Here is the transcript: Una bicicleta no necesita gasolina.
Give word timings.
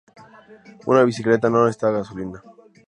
Una 0.93 1.03
bicicleta 1.11 1.51
no 1.53 1.63
necesita 1.63 1.91
gasolina. 1.99 2.41